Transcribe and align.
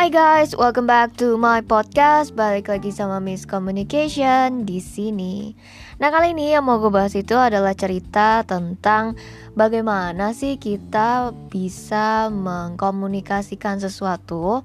Hai 0.00 0.08
guys, 0.08 0.56
welcome 0.56 0.88
back 0.88 1.12
to 1.20 1.36
my 1.36 1.60
podcast. 1.60 2.32
Balik 2.32 2.72
lagi 2.72 2.88
sama 2.88 3.20
Miss 3.20 3.44
Communication 3.44 4.64
di 4.64 4.80
sini. 4.80 5.52
Nah, 6.00 6.08
kali 6.08 6.32
ini 6.32 6.56
yang 6.56 6.64
mau 6.64 6.80
gue 6.80 6.88
bahas 6.88 7.12
itu 7.12 7.36
adalah 7.36 7.76
cerita 7.76 8.40
tentang 8.48 9.12
bagaimana 9.52 10.32
sih 10.32 10.56
kita 10.56 11.36
bisa 11.52 12.32
mengkomunikasikan 12.32 13.76
sesuatu 13.76 14.64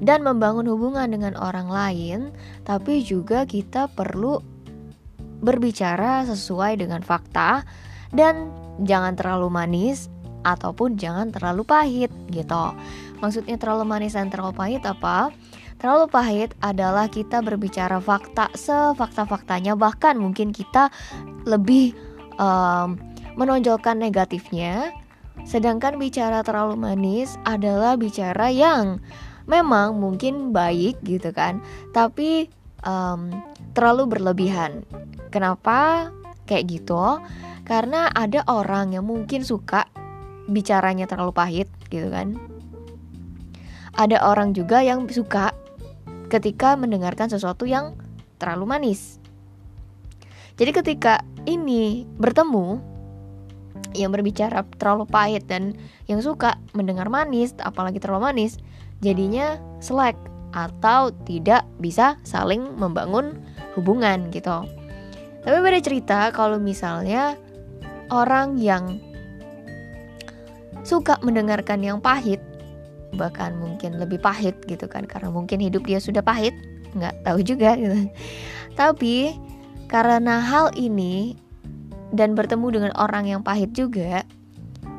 dan 0.00 0.24
membangun 0.24 0.72
hubungan 0.72 1.12
dengan 1.12 1.36
orang 1.36 1.68
lain, 1.68 2.32
tapi 2.64 3.04
juga 3.04 3.44
kita 3.44 3.92
perlu 3.92 4.40
berbicara 5.44 6.24
sesuai 6.24 6.80
dengan 6.80 7.04
fakta 7.04 7.68
dan 8.08 8.48
jangan 8.88 9.20
terlalu 9.20 9.52
manis 9.52 10.08
ataupun 10.42 10.96
jangan 10.96 11.32
terlalu 11.32 11.62
pahit 11.64 12.12
gitu. 12.32 12.74
Maksudnya 13.20 13.60
terlalu 13.60 13.84
manis 13.84 14.16
dan 14.16 14.32
terlalu 14.32 14.56
pahit 14.56 14.82
apa? 14.88 15.32
Terlalu 15.80 16.06
pahit 16.12 16.50
adalah 16.60 17.08
kita 17.08 17.40
berbicara 17.40 18.04
fakta 18.04 18.52
sefakta-faktanya 18.52 19.76
bahkan 19.80 20.20
mungkin 20.20 20.52
kita 20.52 20.92
lebih 21.48 21.96
um, 22.36 23.00
menonjolkan 23.40 23.96
negatifnya. 23.96 24.92
Sedangkan 25.48 25.96
bicara 25.96 26.44
terlalu 26.44 26.76
manis 26.76 27.40
adalah 27.48 27.96
bicara 27.96 28.52
yang 28.52 29.00
memang 29.48 29.96
mungkin 29.96 30.52
baik 30.52 31.00
gitu 31.00 31.32
kan, 31.32 31.64
tapi 31.96 32.52
um, 32.84 33.32
terlalu 33.72 34.16
berlebihan. 34.16 34.84
Kenapa 35.32 36.12
kayak 36.44 36.68
gitu? 36.68 37.24
Karena 37.64 38.10
ada 38.12 38.44
orang 38.50 38.92
yang 38.92 39.08
mungkin 39.08 39.46
suka 39.46 39.86
bicaranya 40.50 41.06
terlalu 41.06 41.30
pahit 41.30 41.68
gitu 41.88 42.10
kan 42.10 42.34
ada 43.98 44.22
orang 44.22 44.54
juga 44.54 44.82
yang 44.84 45.06
suka 45.10 45.50
ketika 46.30 46.78
mendengarkan 46.78 47.26
sesuatu 47.26 47.66
yang 47.66 47.98
terlalu 48.38 48.64
manis. 48.70 49.18
Jadi 50.56 50.70
ketika 50.70 51.20
ini 51.48 52.06
bertemu 52.20 52.78
yang 53.96 54.14
berbicara 54.14 54.62
terlalu 54.78 55.08
pahit 55.08 55.44
dan 55.50 55.74
yang 56.06 56.22
suka 56.22 56.60
mendengar 56.76 57.10
manis, 57.10 57.56
apalagi 57.58 57.98
terlalu 57.98 58.30
manis, 58.30 58.60
jadinya 59.02 59.58
selek 59.82 60.14
atau 60.54 61.10
tidak 61.26 61.66
bisa 61.82 62.18
saling 62.22 62.62
membangun 62.78 63.36
hubungan 63.74 64.30
gitu. 64.30 64.66
Tapi 65.40 65.56
beda 65.64 65.80
cerita 65.80 66.18
kalau 66.30 66.60
misalnya 66.60 67.34
orang 68.12 68.60
yang 68.60 69.00
suka 70.86 71.20
mendengarkan 71.20 71.84
yang 71.84 71.98
pahit 72.00 72.40
bahkan 73.18 73.58
mungkin 73.58 73.98
lebih 73.98 74.22
pahit 74.22 74.54
gitu 74.70 74.86
kan 74.86 75.02
karena 75.02 75.34
mungkin 75.34 75.58
hidup 75.58 75.82
dia 75.82 75.98
sudah 75.98 76.22
pahit 76.22 76.54
nggak 76.94 77.26
tahu 77.26 77.42
juga 77.42 77.74
gitu. 77.74 78.06
Tapi 78.78 79.34
karena 79.90 80.38
hal 80.38 80.70
ini 80.78 81.34
dan 82.14 82.38
bertemu 82.38 82.66
dengan 82.70 82.92
orang 82.98 83.26
yang 83.26 83.42
pahit 83.42 83.74
juga 83.74 84.22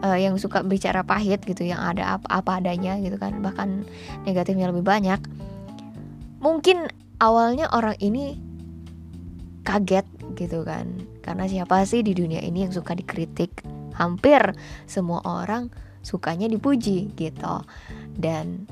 uh, 0.03 0.19
yang 0.19 0.35
suka 0.35 0.63
bicara 0.63 1.03
pahit 1.03 1.43
gitu 1.47 1.67
yang 1.67 1.79
ada 1.79 2.19
apa, 2.19 2.27
apa 2.27 2.59
adanya 2.59 2.99
gitu 2.99 3.15
kan 3.15 3.39
bahkan 3.39 3.87
negatifnya 4.27 4.71
lebih 4.71 4.83
banyak 4.83 5.19
mungkin 6.43 6.91
awalnya 7.19 7.69
orang 7.71 7.95
ini 8.01 8.35
kaget 9.63 10.07
gitu 10.35 10.65
kan. 10.65 10.89
Karena 11.21 11.45
siapa 11.45 11.85
sih 11.85 12.01
di 12.01 12.17
dunia 12.17 12.41
ini 12.41 12.65
yang 12.65 12.73
suka 12.73 12.97
dikritik 12.97 13.61
hampir 14.01 14.41
semua 14.89 15.21
orang 15.21 15.69
sukanya 16.01 16.49
dipuji 16.49 17.13
gitu. 17.13 17.61
Dan 18.17 18.65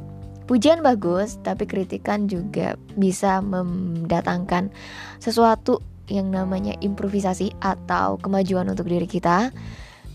pujian 0.50 0.82
bagus 0.82 1.38
tapi 1.46 1.70
kritikan 1.70 2.26
juga 2.26 2.74
bisa 2.98 3.38
mendatangkan 3.45 4.73
sesuatu 5.22 5.86
yang 6.10 6.34
namanya 6.34 6.73
improvisasi 6.82 7.54
atau 7.62 8.18
kemajuan 8.18 8.66
untuk 8.66 8.89
diri 8.89 9.06
kita 9.06 9.54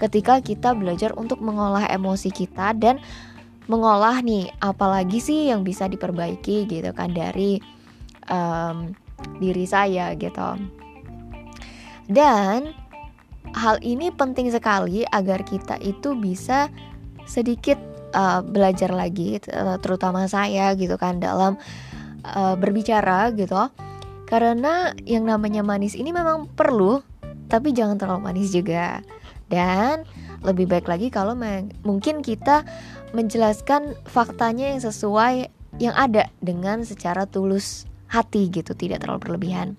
ketika 0.02 0.42
kita 0.42 0.74
belajar 0.74 1.14
untuk 1.14 1.38
mengolah 1.38 1.86
emosi 1.86 2.34
kita 2.34 2.74
dan 2.74 2.98
mengolah 3.70 4.18
nih 4.20 4.50
apalagi 4.58 5.22
sih 5.22 5.48
yang 5.48 5.62
bisa 5.62 5.86
diperbaiki 5.86 6.66
gitu 6.66 6.90
kan 6.90 7.14
dari 7.14 7.62
um, 8.28 8.92
diri 9.38 9.64
saya 9.64 10.12
gitu. 10.18 10.58
Dan 12.04 12.76
hal 13.54 13.78
ini 13.80 14.10
penting 14.10 14.50
sekali 14.50 15.06
agar 15.06 15.46
kita 15.46 15.78
itu 15.78 16.18
bisa 16.18 16.68
sedikit 17.24 17.78
uh, 18.12 18.42
belajar 18.42 18.90
lagi 18.92 19.38
uh, 19.54 19.78
terutama 19.78 20.26
saya 20.26 20.74
gitu 20.74 20.98
kan 20.98 21.22
dalam 21.22 21.56
uh, 22.26 22.58
berbicara 22.58 23.30
gitu. 23.32 23.56
Karena 24.26 24.90
yang 25.06 25.24
namanya 25.28 25.62
manis 25.62 25.94
ini 25.94 26.10
memang 26.10 26.50
perlu 26.50 27.00
tapi 27.46 27.70
jangan 27.70 27.96
terlalu 27.96 28.20
manis 28.26 28.50
juga. 28.50 29.00
Dan 29.46 30.02
lebih 30.42 30.66
baik 30.68 30.90
lagi 30.90 31.08
kalau 31.08 31.38
mungkin 31.86 32.20
kita 32.20 32.66
menjelaskan 33.14 33.94
faktanya 34.08 34.74
yang 34.74 34.82
sesuai 34.82 35.48
yang 35.78 35.94
ada 35.94 36.28
dengan 36.42 36.82
secara 36.82 37.24
tulus 37.24 37.86
hati 38.10 38.50
gitu 38.50 38.74
tidak 38.74 39.04
terlalu 39.04 39.20
berlebihan. 39.22 39.78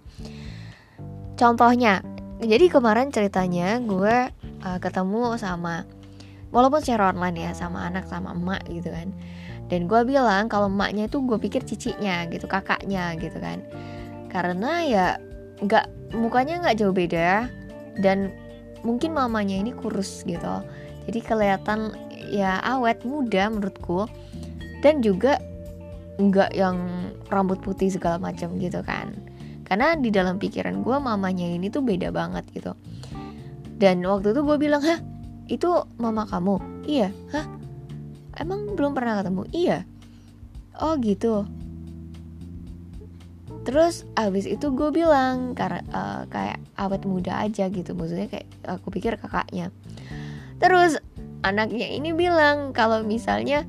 Contohnya 1.35 1.99
jadi 2.43 2.67
kemarin 2.67 3.15
ceritanya 3.15 3.79
gue 3.79 4.27
uh, 4.63 4.79
ketemu 4.83 5.39
sama 5.39 5.87
walaupun 6.51 6.83
secara 6.83 7.15
online 7.15 7.47
ya 7.47 7.51
sama 7.55 7.87
anak 7.87 8.07
sama 8.11 8.35
emak 8.35 8.63
gitu 8.67 8.91
kan. 8.91 9.15
Dan 9.65 9.89
gue 9.89 10.01
bilang 10.05 10.45
kalau 10.51 10.69
emaknya 10.69 11.09
itu 11.09 11.23
gue 11.23 11.39
pikir 11.41 11.63
cicinya 11.63 12.27
gitu 12.29 12.45
kakaknya 12.45 13.15
gitu 13.17 13.39
kan. 13.39 13.63
Karena 14.29 14.83
ya 14.83 15.05
nggak 15.63 16.15
mukanya 16.15 16.59
nggak 16.61 16.77
jauh 16.83 16.91
beda 16.91 17.47
dan 18.03 18.35
mungkin 18.83 19.15
mamanya 19.15 19.55
ini 19.55 19.71
kurus 19.71 20.27
gitu. 20.27 20.61
Jadi 21.07 21.19
kelihatan 21.23 21.95
ya 22.29 22.59
awet 22.61 23.01
muda 23.07 23.47
menurutku. 23.49 24.05
Dan 24.83 25.01
juga 25.01 25.41
nggak 26.21 26.51
yang 26.53 26.77
rambut 27.33 27.59
putih 27.59 27.89
segala 27.89 28.21
macam 28.21 28.53
gitu 28.61 28.79
kan 28.85 29.24
karena 29.65 29.97
di 29.97 30.13
dalam 30.13 30.37
pikiran 30.37 30.85
gue 30.85 30.97
mamanya 31.01 31.49
ini 31.49 31.73
tuh 31.73 31.81
beda 31.81 32.13
banget 32.13 32.45
gitu. 32.53 32.77
Dan 33.75 34.05
waktu 34.05 34.31
itu 34.31 34.41
gue 34.45 34.57
bilang 34.61 34.85
hah 34.85 35.01
itu 35.49 35.67
mama 35.97 36.23
kamu? 36.29 36.85
Iya. 36.85 37.09
Hah 37.33 37.45
emang 38.37 38.77
belum 38.77 38.93
pernah 38.93 39.19
ketemu? 39.19 39.41
Iya. 39.51 39.77
Oh 40.79 40.93
gitu. 41.01 41.49
Terus 43.65 44.05
abis 44.13 44.45
itu 44.45 44.69
gue 44.77 44.93
bilang 44.93 45.57
karena 45.57 45.81
uh, 45.89 46.21
kayak 46.29 46.61
awet 46.77 47.01
muda 47.09 47.41
aja 47.41 47.65
gitu 47.73 47.97
maksudnya 47.97 48.29
kayak 48.29 48.45
aku 48.69 48.93
pikir 48.93 49.17
kakaknya. 49.17 49.73
Terus 50.61 51.01
anaknya 51.41 51.89
ini 51.89 52.13
bilang 52.13 52.71
kalau 52.77 53.01
misalnya 53.01 53.65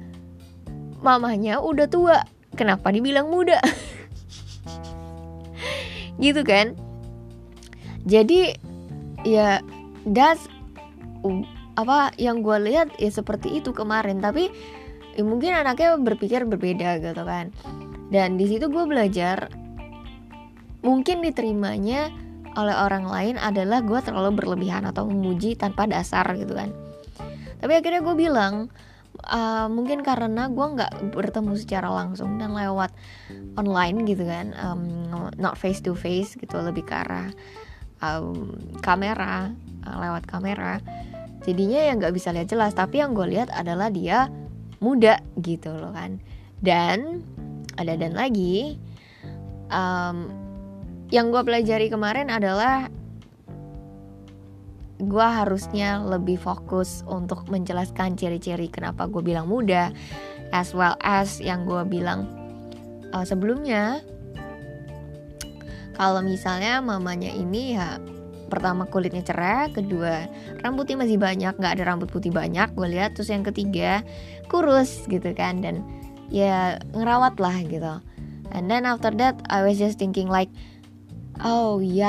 mamanya 1.00 1.64
udah 1.64 1.88
tua 1.88 2.28
kenapa 2.52 2.92
dibilang 2.92 3.28
muda 3.28 3.60
gitu 6.20 6.42
kan? 6.42 6.76
Jadi 8.06 8.54
ya 9.26 9.58
that's 10.06 10.46
apa 11.76 12.14
yang 12.16 12.40
gue 12.40 12.56
lihat 12.72 12.94
ya 12.96 13.10
seperti 13.10 13.60
itu 13.60 13.74
kemarin. 13.74 14.22
Tapi 14.22 14.48
ya 15.16 15.22
mungkin 15.26 15.52
anaknya 15.52 15.98
berpikir 15.98 16.46
berbeda 16.46 17.02
gitu 17.02 17.22
kan. 17.26 17.52
Dan 18.08 18.38
di 18.38 18.46
situ 18.46 18.70
gue 18.70 18.84
belajar 18.86 19.50
mungkin 20.86 21.18
diterimanya 21.18 22.14
oleh 22.56 22.72
orang 22.72 23.04
lain 23.04 23.34
adalah 23.36 23.84
gue 23.84 24.00
terlalu 24.00 24.40
berlebihan 24.40 24.88
atau 24.88 25.04
memuji 25.04 25.58
tanpa 25.58 25.84
dasar 25.84 26.24
gitu 26.38 26.56
kan. 26.56 26.72
Tapi 27.60 27.72
akhirnya 27.76 28.00
gue 28.00 28.16
bilang 28.16 28.72
uh, 29.26 29.66
mungkin 29.66 30.00
karena 30.06 30.48
gue 30.48 30.66
nggak 30.66 31.14
bertemu 31.14 31.54
secara 31.58 31.90
langsung 31.90 32.38
dan 32.38 32.54
lewat 32.54 32.94
online 33.58 34.06
gitu 34.06 34.24
kan 34.26 34.54
um, 34.56 35.10
not 35.36 35.58
face 35.58 35.82
to 35.82 35.92
face 35.92 36.38
gitu 36.38 36.56
lebih 36.62 36.86
ke 36.86 36.94
arah 36.94 37.30
um, 38.02 38.54
kamera 38.80 39.50
uh, 39.86 39.96
lewat 40.00 40.24
kamera. 40.28 40.78
Jadinya 41.46 41.78
yang 41.78 42.02
nggak 42.02 42.14
bisa 42.14 42.34
lihat 42.34 42.50
jelas 42.50 42.74
tapi 42.74 42.98
yang 42.98 43.14
gue 43.14 43.26
lihat 43.30 43.52
adalah 43.54 43.90
dia 43.90 44.30
muda 44.82 45.22
gitu 45.38 45.70
loh 45.70 45.94
kan. 45.94 46.18
Dan 46.58 47.22
ada 47.76 47.94
dan 47.94 48.16
lagi 48.16 48.80
um, 49.70 50.32
yang 51.14 51.30
gue 51.30 51.42
pelajari 51.46 51.86
kemarin 51.86 52.32
adalah 52.32 52.90
gue 54.96 55.26
harusnya 55.26 56.00
lebih 56.00 56.40
fokus 56.40 57.04
untuk 57.04 57.44
menjelaskan 57.52 58.16
ciri-ciri 58.16 58.72
kenapa 58.72 59.04
gue 59.04 59.20
bilang 59.20 59.44
muda 59.44 59.92
as 60.56 60.72
well 60.72 60.96
as 61.04 61.36
yang 61.42 61.68
gue 61.68 61.84
bilang 61.84 62.24
uh, 63.12 63.24
sebelumnya 63.26 64.00
kalau 65.96 66.20
misalnya 66.24 66.80
mamanya 66.80 67.28
ini 67.28 67.76
ya 67.76 68.00
pertama 68.46 68.86
kulitnya 68.86 69.26
cerah 69.26 69.68
kedua 69.74 70.30
rambutnya 70.62 71.02
masih 71.02 71.18
banyak 71.18 71.52
nggak 71.58 71.72
ada 71.76 71.84
rambut 71.84 72.08
putih 72.08 72.30
banyak 72.30 72.72
gue 72.72 72.88
lihat 72.88 73.18
terus 73.18 73.28
yang 73.28 73.42
ketiga 73.42 74.06
kurus 74.46 75.04
gitu 75.10 75.34
kan 75.34 75.60
dan 75.60 75.82
ya 76.30 76.78
ngerawat 76.94 77.36
lah 77.42 77.56
gitu 77.66 78.00
and 78.54 78.70
then 78.70 78.86
after 78.86 79.10
that 79.10 79.34
I 79.50 79.66
was 79.66 79.76
just 79.76 79.98
thinking 79.98 80.30
like 80.30 80.48
oh 81.42 81.82
ya 81.82 82.00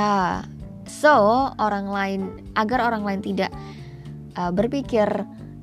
yeah. 0.46 0.57
So 0.88 1.52
orang 1.60 1.88
lain 1.92 2.22
agar 2.56 2.88
orang 2.88 3.04
lain 3.04 3.22
tidak 3.22 3.52
uh, 4.40 4.50
berpikir 4.50 5.08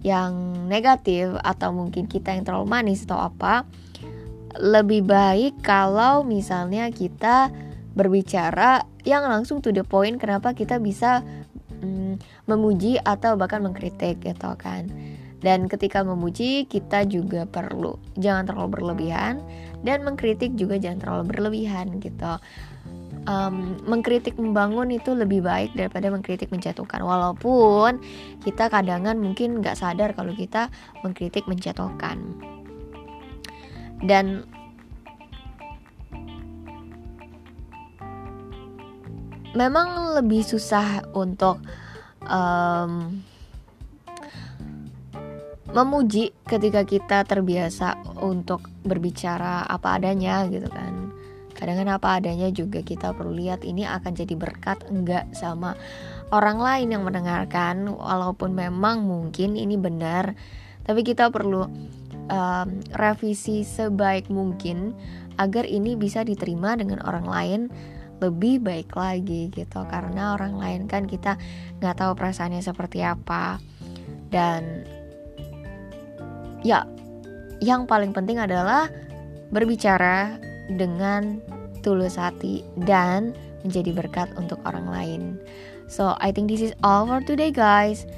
yang 0.05 0.65
negatif 0.69 1.33
atau 1.41 1.73
mungkin 1.73 2.05
kita 2.05 2.37
yang 2.37 2.45
terlalu 2.45 2.69
manis 2.69 3.09
atau 3.09 3.25
apa 3.25 3.65
lebih 4.61 5.03
baik 5.03 5.59
kalau 5.65 6.23
misalnya 6.23 6.87
kita 6.93 7.51
berbicara 7.97 8.85
yang 9.03 9.27
langsung 9.27 9.59
to 9.65 9.75
the 9.75 9.83
point 9.83 10.21
kenapa 10.21 10.53
kita 10.53 10.79
bisa 10.79 11.25
mm, 11.83 12.21
memuji 12.47 13.01
atau 13.01 13.35
bahkan 13.35 13.65
mengkritik 13.65 14.21
gitu 14.21 14.53
kan 14.61 14.93
dan 15.45 15.69
ketika 15.69 16.01
memuji, 16.01 16.65
kita 16.65 17.05
juga 17.05 17.45
perlu 17.45 18.01
jangan 18.17 18.49
terlalu 18.49 18.81
berlebihan 18.81 19.45
dan 19.85 20.01
mengkritik 20.01 20.57
juga 20.57 20.81
jangan 20.81 21.05
terlalu 21.05 21.25
berlebihan 21.37 22.01
gitu. 22.01 22.41
Um, 23.25 23.81
mengkritik 23.89 24.37
membangun 24.37 24.93
itu 24.93 25.17
lebih 25.17 25.41
baik 25.41 25.73
daripada 25.73 26.13
mengkritik 26.13 26.53
menjatuhkan. 26.53 27.01
Walaupun 27.01 27.97
kita 28.45 28.69
kadangan 28.69 29.17
mungkin 29.17 29.65
nggak 29.65 29.81
sadar 29.81 30.13
kalau 30.13 30.37
kita 30.37 30.69
mengkritik 31.01 31.49
menjatuhkan. 31.49 32.21
Dan 34.05 34.45
memang 39.57 40.19
lebih 40.21 40.45
susah 40.45 41.09
untuk 41.17 41.63
um, 42.27 43.23
memuji 45.75 46.31
ketika 46.47 46.87
kita 46.87 47.19
terbiasa 47.27 47.99
untuk 48.23 48.71
berbicara 48.87 49.67
apa 49.67 49.99
adanya 49.99 50.47
gitu 50.47 50.71
kan 50.71 51.11
kadang 51.55 51.79
kadang 51.79 51.97
apa 51.97 52.19
adanya 52.19 52.51
juga 52.51 52.83
kita 52.83 53.15
perlu 53.15 53.35
lihat 53.39 53.63
ini 53.63 53.87
akan 53.87 54.13
jadi 54.13 54.35
berkat 54.35 54.85
enggak 54.91 55.31
sama 55.33 55.79
orang 56.35 56.59
lain 56.59 56.89
yang 56.95 57.03
mendengarkan 57.07 57.87
walaupun 57.95 58.53
memang 58.53 59.07
mungkin 59.07 59.55
ini 59.55 59.79
benar. 59.79 60.35
Tapi 60.85 61.01
kita 61.01 61.33
perlu 61.33 61.65
um, 62.29 62.69
revisi 62.93 63.65
sebaik 63.65 64.29
mungkin 64.29 64.93
agar 65.41 65.65
ini 65.65 65.97
bisa 65.99 66.23
diterima 66.23 66.77
dengan 66.77 67.03
orang 67.07 67.27
lain 67.27 67.61
lebih 68.19 68.61
baik 68.61 68.95
lagi 68.95 69.49
gitu. 69.55 69.81
Karena 69.89 70.35
orang 70.37 70.59
lain 70.59 70.83
kan 70.91 71.07
kita 71.07 71.39
nggak 71.81 71.97
tahu 71.97 72.13
perasaannya 72.19 72.61
seperti 72.61 73.01
apa. 73.01 73.63
Dan 74.29 74.85
ya 76.67 76.85
yang 77.63 77.87
paling 77.87 78.11
penting 78.11 78.43
adalah 78.43 78.91
berbicara 79.55 80.37
dengan 80.73 81.41
tulus 81.85 82.17
hati 82.17 82.65
dan 82.89 83.37
menjadi 83.65 83.93
berkat 83.93 84.29
untuk 84.37 84.61
orang 84.65 84.89
lain. 84.89 85.23
So 85.89 86.17
I 86.21 86.33
think 86.33 86.49
this 86.49 86.65
is 86.65 86.73
all 86.81 87.05
for 87.05 87.21
today 87.21 87.53
guys. 87.53 88.09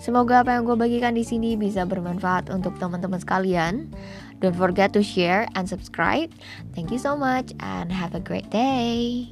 Semoga 0.00 0.40
apa 0.40 0.56
yang 0.56 0.64
gue 0.64 0.76
bagikan 0.80 1.12
di 1.12 1.26
sini 1.26 1.60
bisa 1.60 1.84
bermanfaat 1.84 2.48
untuk 2.48 2.72
teman-teman 2.80 3.20
sekalian. 3.20 3.92
Don't 4.40 4.56
forget 4.56 4.96
to 4.96 5.04
share 5.04 5.44
and 5.52 5.68
subscribe. 5.68 6.32
Thank 6.72 6.88
you 6.88 6.96
so 6.96 7.12
much 7.20 7.52
and 7.60 7.92
have 7.92 8.16
a 8.16 8.22
great 8.22 8.48
day. 8.48 9.28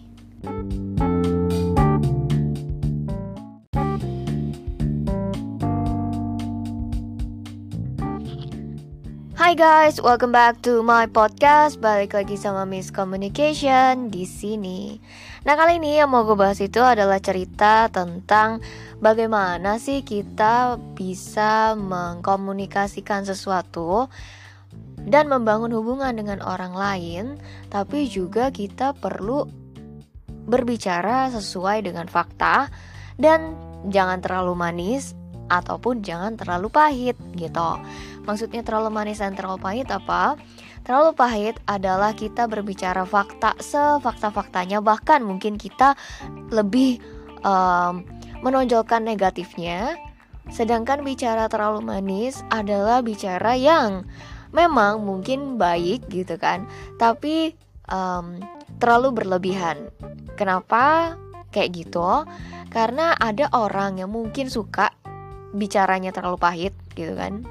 Hai 9.48 9.56
guys, 9.56 9.96
welcome 10.04 10.28
back 10.28 10.60
to 10.60 10.84
my 10.84 11.08
podcast. 11.08 11.80
Balik 11.80 12.12
lagi 12.12 12.36
sama 12.36 12.68
Miss 12.68 12.92
Communication 12.92 14.12
di 14.12 14.28
sini. 14.28 15.00
Nah, 15.48 15.56
kali 15.56 15.80
ini 15.80 15.96
yang 15.96 16.12
mau 16.12 16.28
gue 16.28 16.36
bahas 16.36 16.60
itu 16.60 16.84
adalah 16.84 17.16
cerita 17.16 17.88
tentang 17.88 18.60
bagaimana 19.00 19.80
sih 19.80 20.04
kita 20.04 20.76
bisa 20.92 21.72
mengkomunikasikan 21.80 23.24
sesuatu 23.24 24.12
dan 25.08 25.32
membangun 25.32 25.72
hubungan 25.72 26.12
dengan 26.12 26.44
orang 26.44 26.76
lain, 26.76 27.24
tapi 27.72 28.04
juga 28.04 28.52
kita 28.52 28.92
perlu 29.00 29.48
berbicara 30.44 31.32
sesuai 31.32 31.88
dengan 31.88 32.04
fakta 32.04 32.68
dan 33.16 33.56
jangan 33.88 34.20
terlalu 34.20 34.52
manis 34.52 35.16
ataupun 35.48 36.00
jangan 36.04 36.36
terlalu 36.36 36.68
pahit 36.68 37.16
gitu. 37.34 37.70
Maksudnya 38.24 38.60
terlalu 38.60 38.92
manis 38.92 39.20
dan 39.20 39.32
terlalu 39.32 39.58
pahit 39.60 39.88
apa? 39.88 40.36
Terlalu 40.84 41.10
pahit 41.16 41.56
adalah 41.68 42.16
kita 42.16 42.48
berbicara 42.48 43.04
fakta 43.04 43.56
sefakta-faktanya 43.60 44.80
bahkan 44.80 45.20
mungkin 45.20 45.60
kita 45.60 45.96
lebih 46.48 47.00
um, 47.44 48.04
menonjolkan 48.40 49.04
negatifnya. 49.04 49.98
Sedangkan 50.48 51.04
bicara 51.04 51.44
terlalu 51.52 51.84
manis 51.84 52.40
adalah 52.48 53.04
bicara 53.04 53.52
yang 53.52 54.08
memang 54.48 55.04
mungkin 55.04 55.60
baik 55.60 56.08
gitu 56.08 56.40
kan, 56.40 56.64
tapi 56.96 57.52
um, 57.92 58.40
terlalu 58.80 59.12
berlebihan. 59.12 59.92
Kenapa 60.40 61.16
kayak 61.52 61.84
gitu? 61.84 62.24
Karena 62.72 63.12
ada 63.16 63.52
orang 63.52 64.00
yang 64.00 64.08
mungkin 64.08 64.48
suka 64.48 64.88
bicaranya 65.56 66.12
terlalu 66.12 66.36
pahit 66.36 66.74
gitu 66.92 67.16
kan 67.16 67.46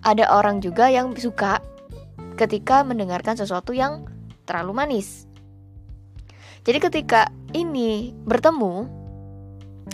ada 0.00 0.32
orang 0.32 0.64
juga 0.64 0.88
yang 0.88 1.12
suka 1.12 1.60
ketika 2.40 2.80
mendengarkan 2.80 3.36
sesuatu 3.36 3.76
yang 3.76 4.08
terlalu 4.48 4.72
manis. 4.72 5.28
Jadi 6.64 6.78
ketika 6.80 7.28
ini 7.52 8.12
bertemu 8.24 8.88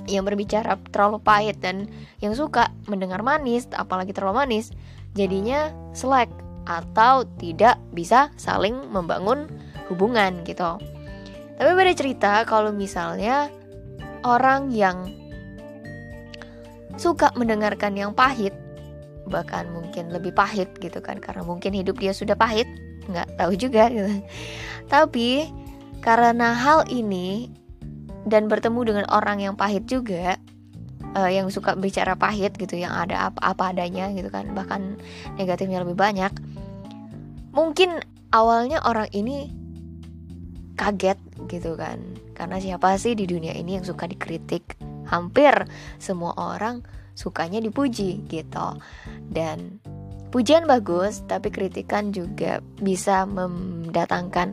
yang 0.06 0.22
berbicara 0.22 0.78
terlalu 0.94 1.18
pahit 1.22 1.58
dan 1.58 1.90
yang 2.22 2.34
suka 2.34 2.70
mendengar 2.86 3.22
manis, 3.26 3.66
apalagi 3.74 4.14
terlalu 4.14 4.46
manis, 4.46 4.70
jadinya 5.18 5.74
selek 5.90 6.30
atau 6.66 7.26
tidak 7.38 7.78
bisa 7.94 8.30
saling 8.38 8.74
membangun 8.90 9.46
hubungan 9.90 10.42
gitu. 10.46 10.78
Tapi 11.56 11.70
beda 11.72 11.94
cerita 11.94 12.32
kalau 12.46 12.74
misalnya 12.74 13.50
orang 14.26 14.70
yang 14.74 15.06
suka 16.96 17.32
mendengarkan 17.36 17.96
yang 17.96 18.12
pahit 18.16 18.52
bahkan 19.26 19.66
mungkin 19.74 20.14
lebih 20.14 20.30
pahit 20.32 20.70
gitu 20.78 21.02
kan 21.02 21.18
karena 21.18 21.42
mungkin 21.42 21.74
hidup 21.74 21.98
dia 21.98 22.14
sudah 22.14 22.38
pahit 22.38 22.66
nggak 23.10 23.38
tahu 23.38 23.52
juga 23.58 23.90
gitu. 23.90 24.10
Tapi 24.86 25.50
karena 26.02 26.54
hal 26.54 26.86
ini 26.86 27.50
dan 28.26 28.46
bertemu 28.46 28.80
dengan 28.86 29.06
orang 29.10 29.42
yang 29.42 29.54
pahit 29.58 29.86
juga 29.86 30.38
uh, 31.18 31.30
yang 31.30 31.50
suka 31.50 31.74
bicara 31.74 32.14
pahit 32.14 32.54
gitu 32.54 32.78
yang 32.78 32.94
ada 32.94 33.30
apa 33.30 33.40
apa 33.42 33.74
adanya 33.74 34.10
gitu 34.14 34.30
kan 34.30 34.50
bahkan 34.54 34.98
negatifnya 35.38 35.82
lebih 35.82 35.98
banyak 35.98 36.30
mungkin 37.54 38.02
awalnya 38.30 38.82
orang 38.84 39.10
ini 39.10 39.50
kaget 40.76 41.18
gitu 41.48 41.74
kan. 41.74 41.98
Karena 42.36 42.60
siapa 42.60 43.00
sih 43.00 43.16
di 43.16 43.24
dunia 43.24 43.56
ini 43.56 43.80
yang 43.80 43.86
suka 43.88 44.04
dikritik 44.04 44.76
hampir 45.06 45.54
semua 45.96 46.34
orang 46.36 46.82
sukanya 47.16 47.58
dipuji 47.58 48.20
gitu. 48.28 48.78
Dan 49.30 49.80
pujian 50.30 50.68
bagus 50.68 51.24
tapi 51.24 51.48
kritikan 51.48 52.12
juga 52.12 52.60
bisa 52.82 53.24
mendatangkan 53.24 54.52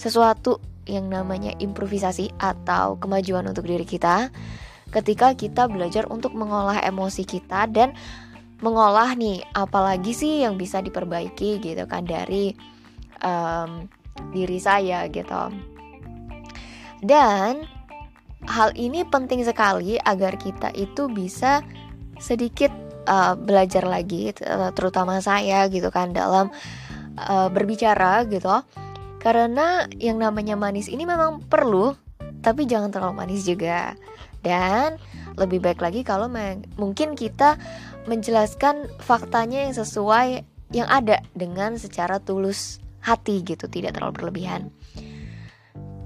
sesuatu 0.00 0.58
yang 0.88 1.06
namanya 1.06 1.54
improvisasi 1.62 2.34
atau 2.42 2.98
kemajuan 2.98 3.46
untuk 3.46 3.68
diri 3.68 3.86
kita 3.86 4.32
ketika 4.90 5.38
kita 5.38 5.70
belajar 5.70 6.10
untuk 6.10 6.34
mengolah 6.34 6.82
emosi 6.82 7.22
kita 7.22 7.70
dan 7.70 7.94
mengolah 8.58 9.14
nih 9.14 9.40
apalagi 9.54 10.10
sih 10.10 10.42
yang 10.42 10.58
bisa 10.58 10.82
diperbaiki 10.82 11.62
gitu 11.62 11.86
kan 11.86 12.04
dari 12.04 12.52
um, 13.22 13.86
diri 14.34 14.58
saya 14.60 15.06
gitu. 15.08 15.48
Dan 17.00 17.64
hal 18.48 18.72
ini 18.78 19.04
penting 19.04 19.44
sekali 19.44 20.00
agar 20.00 20.40
kita 20.40 20.72
itu 20.72 21.10
bisa 21.10 21.60
sedikit 22.20 22.72
uh, 23.08 23.36
belajar 23.36 23.84
lagi 23.84 24.32
terutama 24.76 25.20
saya 25.24 25.68
gitu 25.72 25.88
kan 25.92 26.12
dalam 26.12 26.48
uh, 27.16 27.48
berbicara 27.52 28.24
gitu. 28.28 28.48
Karena 29.20 29.84
yang 30.00 30.16
namanya 30.16 30.56
manis 30.56 30.88
ini 30.88 31.04
memang 31.04 31.44
perlu 31.44 31.92
tapi 32.40 32.64
jangan 32.64 32.88
terlalu 32.88 33.14
manis 33.20 33.44
juga. 33.44 33.92
Dan 34.40 34.96
lebih 35.36 35.60
baik 35.60 35.84
lagi 35.84 36.00
kalau 36.00 36.32
mungkin 36.80 37.12
kita 37.12 37.60
menjelaskan 38.08 38.88
faktanya 38.96 39.68
yang 39.68 39.76
sesuai 39.76 40.28
yang 40.72 40.88
ada 40.88 41.20
dengan 41.36 41.76
secara 41.76 42.16
tulus 42.22 42.80
hati 43.04 43.44
gitu 43.44 43.68
tidak 43.68 44.00
terlalu 44.00 44.16
berlebihan. 44.16 44.72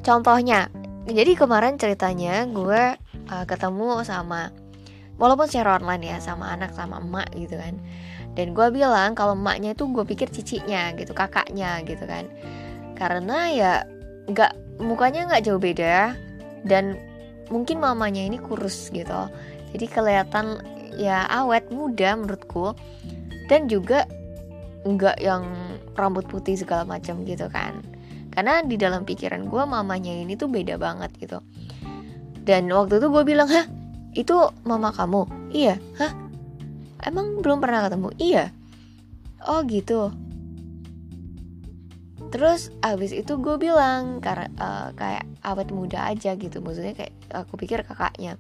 Contohnya 0.03 0.69
jadi 1.05 1.37
kemarin 1.37 1.77
ceritanya 1.77 2.49
gue 2.49 2.97
uh, 3.29 3.45
ketemu 3.45 4.01
sama 4.09 4.49
walaupun 5.21 5.45
secara 5.45 5.77
online 5.77 6.17
ya 6.17 6.17
sama 6.17 6.57
anak 6.57 6.73
sama 6.73 6.97
emak 7.01 7.29
gitu 7.37 7.61
kan. 7.61 7.77
Dan 8.35 8.51
gue 8.57 8.67
bilang 8.73 9.15
kalau 9.15 9.39
emaknya 9.39 9.77
itu 9.77 9.87
gue 9.87 10.03
pikir 10.03 10.33
cicinya 10.33 10.97
gitu 10.97 11.13
kakaknya 11.13 11.85
gitu 11.85 12.09
kan. 12.09 12.25
Karena 12.97 13.53
ya 13.53 13.73
nggak 14.33 14.81
mukanya 14.81 15.29
nggak 15.29 15.45
jauh 15.45 15.61
beda 15.61 16.17
dan 16.65 16.97
mungkin 17.53 17.85
mamanya 17.85 18.25
ini 18.25 18.41
kurus 18.41 18.89
gitu. 18.89 19.29
Jadi 19.77 19.87
kelihatan 19.87 20.65
ya 20.97 21.29
awet 21.29 21.69
muda 21.69 22.17
menurutku. 22.17 22.73
Dan 23.45 23.69
juga 23.69 24.09
nggak 24.89 25.21
yang 25.21 25.45
rambut 26.01 26.25
putih 26.33 26.57
segala 26.57 26.89
macam 26.89 27.29
gitu 27.29 27.45
kan 27.53 27.94
karena 28.35 28.61
di 28.67 28.75
dalam 28.75 29.07
pikiran 29.07 29.47
gue 29.47 29.63
mamanya 29.63 30.11
ini 30.11 30.35
tuh 30.35 30.51
beda 30.51 30.75
banget 30.77 31.15
gitu. 31.23 31.39
Dan 32.45 32.69
waktu 32.69 33.01
itu 33.01 33.09
gue 33.09 33.25
bilang 33.25 33.49
hah 33.49 33.65
itu 34.13 34.35
mama 34.67 34.91
kamu? 34.91 35.51
Iya. 35.55 35.79
Hah? 35.97 36.13
Emang 37.07 37.41
belum 37.41 37.63
pernah 37.63 37.87
ketemu? 37.87 38.09
Iya. 38.19 38.45
Oh 39.47 39.63
gitu. 39.65 40.11
Terus 42.35 42.75
abis 42.83 43.15
itu 43.15 43.39
gue 43.39 43.55
bilang 43.57 44.19
karena 44.19 44.51
uh, 44.59 44.89
kayak 44.99 45.25
awet 45.47 45.71
muda 45.71 46.11
aja 46.11 46.35
gitu. 46.35 46.59
Maksudnya 46.59 46.99
kayak 46.99 47.15
aku 47.31 47.55
pikir 47.55 47.87
kakaknya. 47.87 48.35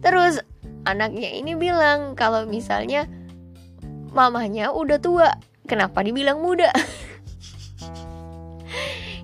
Terus 0.00 0.38
anaknya 0.86 1.34
ini 1.34 1.58
bilang 1.58 2.14
kalau 2.14 2.46
misalnya 2.46 3.10
mamanya 4.14 4.70
udah 4.72 4.98
tua 5.02 5.28
kenapa 5.68 6.02
dibilang 6.02 6.42
muda 6.42 6.72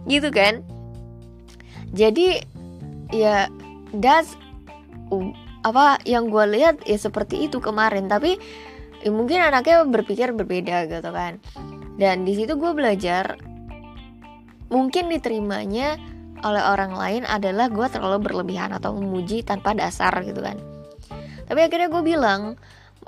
gitu 0.07 0.31
kan? 0.31 0.63
Jadi 1.95 2.43
ya 3.15 3.47
das 3.95 4.35
uh, 5.11 5.31
apa 5.67 5.99
yang 6.07 6.31
gue 6.31 6.45
lihat 6.59 6.83
ya 6.87 6.99
seperti 6.99 7.47
itu 7.51 7.59
kemarin. 7.59 8.07
Tapi 8.11 8.39
ya 9.03 9.11
mungkin 9.11 9.43
anaknya 9.43 9.83
berpikir 9.87 10.35
berbeda 10.35 10.87
gitu 10.91 11.11
kan. 11.11 11.39
Dan 11.97 12.27
di 12.27 12.39
situ 12.39 12.59
gue 12.59 12.73
belajar 12.75 13.39
mungkin 14.67 15.07
diterimanya 15.07 15.99
oleh 16.45 16.63
orang 16.63 16.93
lain 16.93 17.23
adalah 17.25 17.71
gue 17.73 17.87
terlalu 17.89 18.29
berlebihan 18.29 18.75
atau 18.75 18.93
memuji 18.93 19.41
tanpa 19.43 19.73
dasar 19.73 20.13
gitu 20.23 20.43
kan. 20.43 20.59
Tapi 21.47 21.61
akhirnya 21.63 21.89
gue 21.89 22.03
bilang 22.03 22.59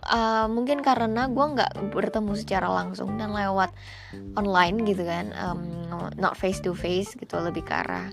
uh, 0.07 0.47
mungkin 0.47 0.81
karena 0.81 1.27
gue 1.27 1.47
nggak 1.59 1.95
bertemu 1.95 2.33
secara 2.39 2.69
langsung 2.71 3.19
dan 3.19 3.35
lewat 3.35 3.75
online 4.39 4.87
gitu 4.87 5.03
kan 5.03 5.35
um, 5.35 5.61
not 6.17 6.39
face 6.39 6.63
to 6.63 6.73
face 6.73 7.15
gitu 7.19 7.39
lebih 7.39 7.67
ke 7.67 7.75
arah 7.75 8.09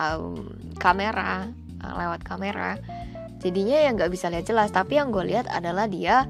um, 0.00 0.48
kamera 0.76 1.48
uh, 1.82 1.94
lewat 1.96 2.20
kamera. 2.24 2.76
Jadinya 3.40 3.78
yang 3.84 4.00
nggak 4.00 4.12
bisa 4.12 4.32
lihat 4.32 4.48
jelas 4.48 4.72
tapi 4.72 4.96
yang 4.96 5.12
gue 5.12 5.24
lihat 5.24 5.46
adalah 5.52 5.86
dia 5.86 6.24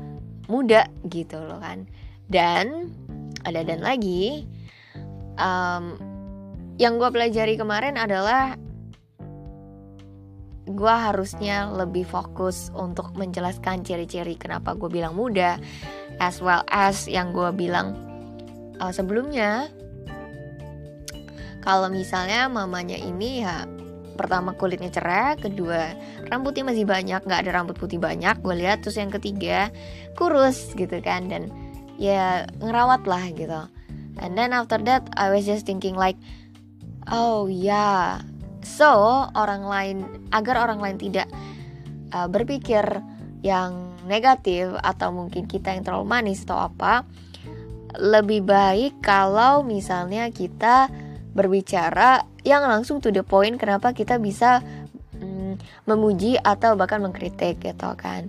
muda 0.51 0.87
gitu 1.07 1.39
loh 1.39 1.63
kan. 1.63 1.87
Dan 2.27 2.91
ada 3.47 3.63
dan 3.63 3.79
lagi 3.83 4.43
um, 5.39 5.95
yang 6.77 6.99
gue 6.99 7.09
pelajari 7.09 7.55
kemarin 7.57 7.97
adalah 7.97 8.59
gue 10.67 10.95
harusnya 10.95 11.71
lebih 11.71 12.03
fokus 12.03 12.75
untuk 12.75 13.15
menjelaskan 13.15 13.87
ciri-ciri 13.87 14.35
kenapa 14.35 14.75
gue 14.75 14.91
bilang 14.91 15.15
muda 15.15 15.63
as 16.19 16.43
well 16.43 16.67
as 16.69 17.07
yang 17.07 17.31
gue 17.31 17.51
bilang 17.55 17.95
uh, 18.83 18.91
sebelumnya 18.91 19.71
kalau 21.67 21.91
misalnya 21.91 22.47
mamanya 22.47 22.95
ini 22.95 23.43
ya 23.43 23.67
pertama 24.15 24.55
kulitnya 24.55 24.89
cerah, 24.89 25.35
kedua 25.35 25.93
rambutnya 26.31 26.63
masih 26.63 26.87
banyak, 26.89 27.27
nggak 27.27 27.41
ada 27.43 27.51
rambut 27.51 27.75
putih 27.75 27.99
banyak. 27.99 28.39
Gue 28.39 28.55
lihat 28.55 28.87
terus 28.87 28.97
yang 28.97 29.11
ketiga 29.11 29.75
kurus 30.15 30.73
gitu 30.79 31.03
kan 31.03 31.27
dan 31.27 31.51
ya 31.99 32.47
ngerawat 32.63 33.03
lah 33.05 33.25
gitu. 33.35 33.67
And 34.17 34.39
then 34.39 34.57
after 34.57 34.81
that 34.87 35.11
I 35.19 35.29
was 35.35 35.45
just 35.45 35.69
thinking 35.69 35.99
like, 35.99 36.17
oh 37.11 37.51
yeah, 37.51 38.23
So, 38.67 38.91
orang 39.31 39.63
lain 39.63 39.97
agar 40.35 40.67
orang 40.67 40.83
lain 40.83 40.99
tidak 40.99 41.31
uh, 42.11 42.27
berpikir 42.27 42.83
yang 43.47 43.95
negatif 44.11 44.75
atau 44.83 45.15
mungkin 45.15 45.47
kita 45.47 45.71
yang 45.71 45.87
terlalu 45.87 46.07
manis 46.11 46.43
atau 46.43 46.67
apa, 46.67 47.07
lebih 47.97 48.43
baik 48.43 48.99
kalau 48.99 49.63
misalnya 49.63 50.27
kita 50.35 50.91
berbicara 51.31 52.27
yang 52.43 52.67
langsung 52.67 52.99
to 52.99 53.15
the 53.15 53.23
point 53.23 53.55
kenapa 53.55 53.95
kita 53.95 54.19
bisa 54.19 54.61
mm, 55.17 55.87
memuji 55.87 56.35
atau 56.37 56.75
bahkan 56.75 56.99
mengkritik 56.99 57.63
gitu 57.63 57.91
kan. 57.95 58.27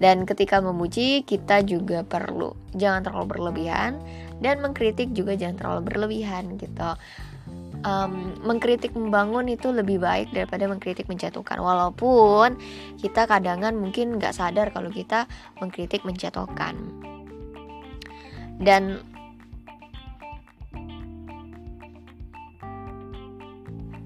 Dan 0.00 0.26
ketika 0.26 0.58
memuji 0.58 1.22
kita 1.22 1.62
juga 1.62 2.02
perlu 2.02 2.56
jangan 2.74 3.06
terlalu 3.06 3.26
berlebihan 3.30 4.00
dan 4.42 4.58
mengkritik 4.58 5.14
juga 5.14 5.38
jangan 5.38 5.56
terlalu 5.56 5.80
berlebihan 5.86 6.58
gitu 6.58 6.98
um, 7.84 8.34
mengkritik 8.42 8.96
membangun 8.96 9.46
itu 9.46 9.70
lebih 9.70 10.00
baik 10.00 10.32
daripada 10.32 10.66
mengkritik 10.66 11.06
menjatuhkan. 11.06 11.60
Walaupun 11.60 12.58
kita 12.98 13.28
kadangan 13.28 13.76
mungkin 13.76 14.18
nggak 14.18 14.34
sadar 14.34 14.72
kalau 14.72 14.90
kita 14.90 15.28
mengkritik 15.60 16.02
menjatuhkan. 16.02 16.74
Dan 18.58 19.04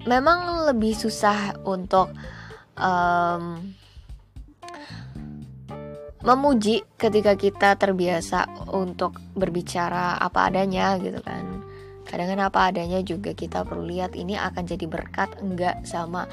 memang 0.09 0.67
lebih 0.67 0.97
susah 0.97 1.57
untuk 1.63 2.11
um, 2.81 3.61
memuji 6.25 6.83
ketika 6.99 7.39
kita 7.39 7.79
terbiasa 7.79 8.69
untuk 8.75 9.15
berbicara 9.39 10.19
apa 10.19 10.51
adanya 10.51 10.99
gitu 10.99 11.23
kan 11.23 11.63
kadang 12.09 12.33
kan 12.33 12.41
apa 12.41 12.73
adanya 12.73 13.05
juga 13.05 13.37
kita 13.37 13.69
perlu 13.69 13.85
lihat 13.85 14.17
ini 14.17 14.35
akan 14.35 14.65
jadi 14.65 14.89
berkat 14.89 15.37
enggak 15.45 15.85
sama 15.85 16.25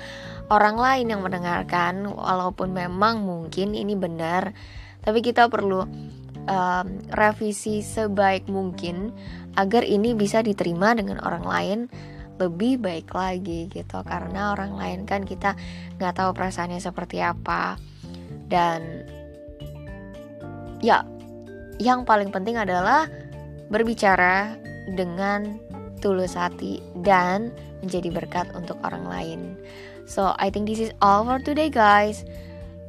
orang 0.47 0.79
lain 0.79 1.11
yang 1.11 1.21
mendengarkan 1.21 2.07
walaupun 2.07 2.71
memang 2.71 3.27
mungkin 3.27 3.75
ini 3.75 3.93
benar. 3.93 4.55
Tapi 5.03 5.19
kita 5.19 5.51
perlu 5.51 5.83
um, 6.47 6.87
revisi 7.11 7.83
sebaik 7.83 8.47
mungkin 8.47 9.11
agar 9.59 9.83
ini 9.83 10.15
bisa 10.15 10.39
diterima 10.39 10.95
dengan 10.95 11.19
orang 11.21 11.45
lain 11.45 11.79
lebih 12.39 12.79
baik 12.79 13.11
lagi 13.11 13.67
gitu. 13.67 13.99
Karena 14.07 14.55
orang 14.55 14.79
lain 14.79 14.99
kan 15.03 15.27
kita 15.27 15.59
nggak 15.99 16.15
tahu 16.15 16.31
perasaannya 16.31 16.79
seperti 16.79 17.19
apa. 17.19 17.75
Dan 18.47 19.03
ya 20.79 21.03
yang 21.81 22.07
paling 22.07 22.31
penting 22.31 22.55
adalah 22.55 23.09
berbicara 23.67 24.55
dengan 24.93 25.64
tulus 26.05 26.37
hati 26.37 26.85
dan 27.01 27.49
menjadi 27.81 28.13
berkat 28.13 28.45
untuk 28.53 28.77
orang 28.85 29.09
lain. 29.09 29.41
So 30.05 30.37
I 30.37 30.53
think 30.53 30.69
this 30.69 30.77
is 30.77 30.93
all 31.01 31.25
for 31.25 31.41
today 31.41 31.73
guys. 31.73 32.21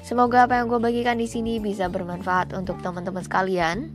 Semoga 0.04 0.44
apa 0.46 0.60
yang 0.60 0.68
gue 0.68 0.78
bagikan 0.78 1.18
di 1.18 1.26
sini 1.26 1.58
bisa 1.58 1.88
bermanfaat 1.88 2.52
untuk 2.52 2.78
teman-teman 2.84 3.24
sekalian. 3.24 3.90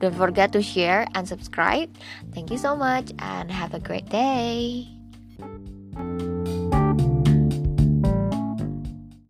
Don't 0.00 0.16
forget 0.16 0.50
to 0.56 0.64
share 0.64 1.06
and 1.14 1.28
subscribe. 1.28 1.86
Thank 2.34 2.50
you 2.50 2.58
so 2.58 2.74
much 2.74 3.14
and 3.22 3.46
have 3.52 3.76
a 3.76 3.78
great 3.78 4.10
day. 4.10 5.01